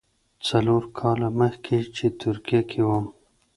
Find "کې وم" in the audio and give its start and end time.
2.69-3.05